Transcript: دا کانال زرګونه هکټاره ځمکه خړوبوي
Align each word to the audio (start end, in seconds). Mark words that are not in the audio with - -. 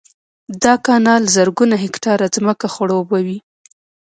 دا 0.63 0.73
کانال 0.85 1.23
زرګونه 1.35 1.75
هکټاره 1.83 2.27
ځمکه 2.35 2.67
خړوبوي 2.73 3.37